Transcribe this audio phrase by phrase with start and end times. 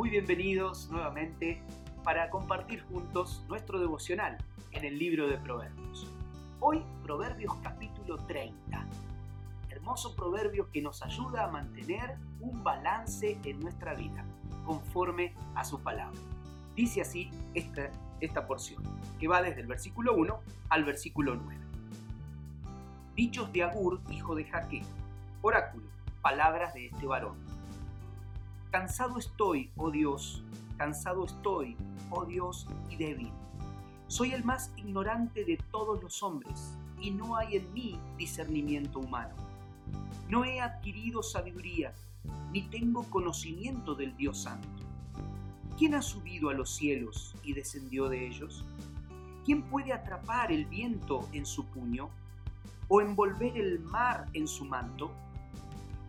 [0.00, 1.60] Muy bienvenidos nuevamente
[2.02, 4.38] para compartir juntos nuestro devocional
[4.72, 6.10] en el libro de Proverbios.
[6.58, 8.86] Hoy Proverbios capítulo 30.
[9.68, 14.24] Hermoso proverbio que nos ayuda a mantener un balance en nuestra vida
[14.64, 16.18] conforme a su palabra.
[16.74, 17.90] Dice así esta,
[18.22, 18.82] esta porción,
[19.18, 20.40] que va desde el versículo 1
[20.70, 21.60] al versículo 9.
[23.16, 24.82] Dichos de Agur, hijo de Jaque,
[25.42, 25.84] oráculo,
[26.22, 27.59] palabras de este varón.
[28.70, 30.44] Cansado estoy, oh Dios,
[30.78, 31.76] cansado estoy,
[32.08, 33.32] oh Dios, y débil.
[34.06, 39.34] Soy el más ignorante de todos los hombres, y no hay en mí discernimiento humano.
[40.28, 41.92] No he adquirido sabiduría,
[42.52, 44.68] ni tengo conocimiento del Dios Santo.
[45.76, 48.64] ¿Quién ha subido a los cielos y descendió de ellos?
[49.44, 52.08] ¿Quién puede atrapar el viento en su puño
[52.86, 55.10] o envolver el mar en su manto?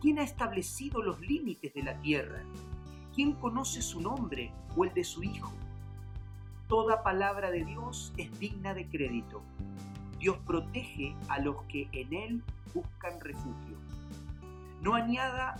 [0.00, 2.42] ¿Quién ha establecido los límites de la tierra?
[3.14, 5.52] ¿Quién conoce su nombre o el de su Hijo?
[6.68, 9.42] Toda palabra de Dios es digna de crédito.
[10.18, 13.76] Dios protege a los que en Él buscan refugio.
[14.80, 15.56] No, añada,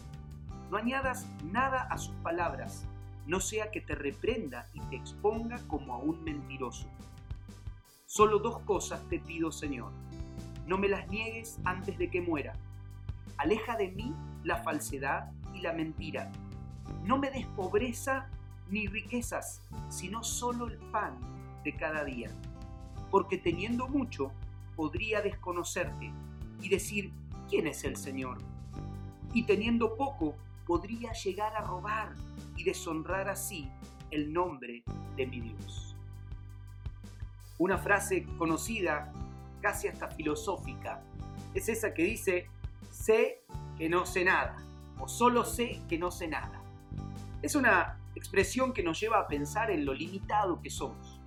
[0.70, 2.86] no añadas nada a sus palabras,
[3.27, 6.89] no sea que te reprenda y te exponga como a un mentiroso.
[8.07, 9.92] Solo dos cosas te pido, Señor.
[10.67, 12.55] No me las niegues antes de que muera.
[13.36, 16.30] Aleja de mí la falsedad y la mentira.
[17.05, 18.28] No me des pobreza
[18.70, 21.19] ni riquezas, sino solo el pan
[21.64, 22.30] de cada día.
[23.11, 24.33] Porque teniendo mucho,
[24.77, 26.12] podría desconocerte
[26.62, 27.12] y decir,
[27.48, 28.38] ¿quién es el Señor?
[29.34, 30.34] Y teniendo poco,
[30.66, 32.14] podría llegar a robar
[32.56, 33.68] y deshonrar así
[34.11, 34.83] el nombre
[35.16, 35.96] de mi Dios.
[37.58, 39.12] Una frase conocida,
[39.61, 41.02] casi hasta filosófica,
[41.55, 42.46] es esa que dice,
[42.91, 43.42] sé
[43.81, 44.59] que no sé nada,
[44.98, 46.61] o solo sé que no sé nada.
[47.41, 51.19] Es una expresión que nos lleva a pensar en lo limitado que somos,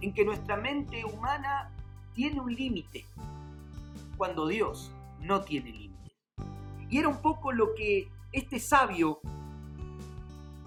[0.00, 1.70] en que nuestra mente humana
[2.14, 3.04] tiene un límite,
[4.16, 6.16] cuando Dios no tiene límite.
[6.88, 9.20] Y era un poco lo que este sabio,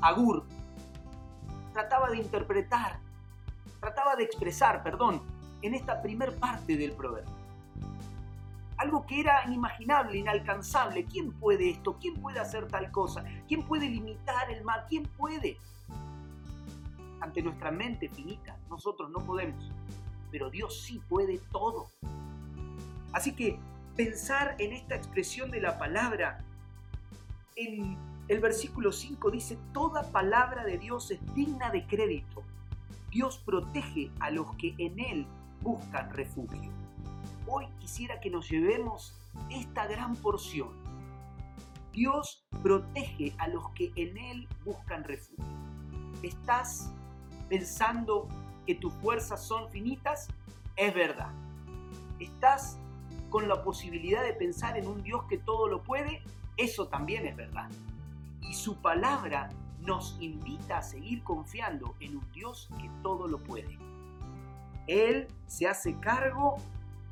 [0.01, 0.45] Agur,
[1.73, 2.99] trataba de interpretar,
[3.79, 5.23] trataba de expresar, perdón,
[5.63, 7.44] en esta primer parte del proverbio
[8.77, 11.05] algo que era inimaginable, inalcanzable.
[11.05, 11.97] ¿Quién puede esto?
[11.99, 13.23] ¿Quién puede hacer tal cosa?
[13.47, 14.85] ¿Quién puede limitar el mal?
[14.89, 15.57] ¿Quién puede?
[17.21, 19.71] Ante nuestra mente finita, nosotros no podemos,
[20.31, 21.87] pero Dios sí puede todo.
[23.13, 23.57] Así que
[23.95, 26.43] pensar en esta expresión de la palabra,
[27.55, 27.97] en
[28.27, 32.43] el versículo 5 dice, toda palabra de Dios es digna de crédito.
[33.09, 35.27] Dios protege a los que en Él
[35.61, 36.84] buscan refugio
[37.47, 39.15] hoy quisiera que nos llevemos
[39.49, 40.69] esta gran porción.
[41.91, 45.45] Dios protege a los que en Él buscan refugio.
[46.23, 46.91] ¿Estás
[47.47, 48.27] pensando
[48.65, 50.27] que tus fuerzas son finitas?
[50.75, 51.31] Es verdad.
[52.19, 52.77] ¿Estás
[53.29, 56.21] con la posibilidad de pensar en un Dios que todo lo puede?
[56.57, 57.69] Eso también es verdad.
[58.41, 63.77] Y su palabra nos invita a seguir confiando en un Dios que todo lo puede.
[64.87, 66.57] Él se hace cargo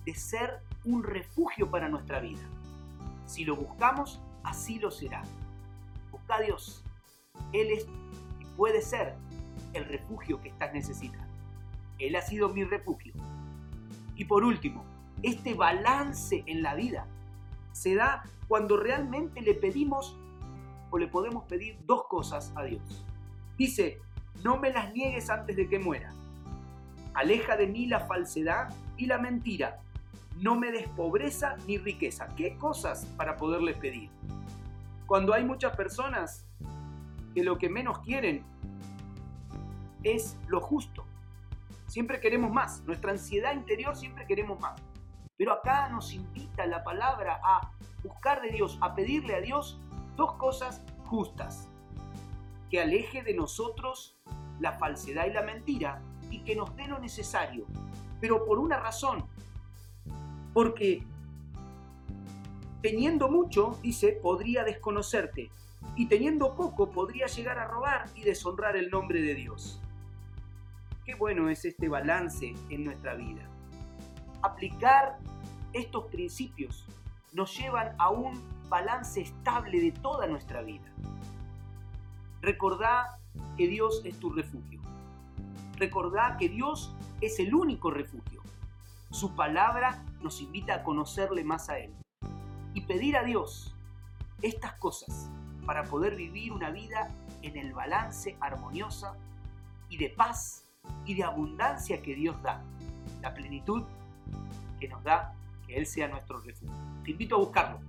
[0.05, 2.41] de ser un refugio para nuestra vida.
[3.25, 5.23] Si lo buscamos, así lo será.
[6.11, 6.83] Busca a Dios.
[7.51, 7.87] Él es
[8.39, 9.15] y puede ser
[9.73, 11.33] el refugio que estás necesitando.
[11.99, 13.13] Él ha sido mi refugio.
[14.15, 14.83] Y por último,
[15.21, 17.07] este balance en la vida
[17.71, 20.15] se da cuando realmente le pedimos
[20.91, 23.05] o le podemos pedir dos cosas a Dios.
[23.57, 23.99] Dice,
[24.43, 26.13] no me las niegues antes de que muera.
[27.13, 29.79] Aleja de mí la falsedad y la mentira
[30.37, 32.27] no me des pobreza ni riqueza.
[32.35, 34.09] ¿Qué cosas para poderles pedir?
[35.05, 36.47] Cuando hay muchas personas
[37.33, 38.43] que lo que menos quieren
[40.03, 41.05] es lo justo.
[41.87, 42.81] Siempre queremos más.
[42.85, 44.81] Nuestra ansiedad interior siempre queremos más.
[45.37, 47.71] Pero acá nos invita la palabra a
[48.03, 49.79] buscar de Dios, a pedirle a Dios
[50.15, 51.69] dos cosas justas.
[52.69, 54.17] Que aleje de nosotros
[54.59, 57.65] la falsedad y la mentira y que nos dé lo necesario.
[58.19, 59.25] Pero por una razón,
[60.53, 61.03] porque
[62.81, 65.49] teniendo mucho, dice, podría desconocerte,
[65.95, 69.79] y teniendo poco podría llegar a robar y deshonrar el nombre de Dios.
[71.05, 73.47] Qué bueno es este balance en nuestra vida.
[74.41, 75.17] Aplicar
[75.73, 76.85] estos principios
[77.33, 80.91] nos llevan a un balance estable de toda nuestra vida.
[82.41, 83.19] Recordá
[83.57, 84.81] que Dios es tu refugio.
[85.77, 88.41] Recordá que Dios es el único refugio.
[89.11, 91.93] Su palabra nos invita a conocerle más a Él
[92.73, 93.75] y pedir a Dios
[94.41, 95.29] estas cosas
[95.65, 97.09] para poder vivir una vida
[97.41, 99.15] en el balance armoniosa
[99.89, 100.67] y de paz
[101.05, 102.63] y de abundancia que Dios da,
[103.21, 103.83] la plenitud
[104.79, 105.35] que nos da
[105.67, 106.75] que Él sea nuestro refugio.
[107.03, 107.79] Te invito a buscarlo,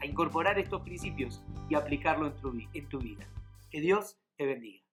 [0.00, 3.26] a incorporar estos principios y aplicarlo en tu, en tu vida.
[3.70, 4.87] Que Dios te bendiga.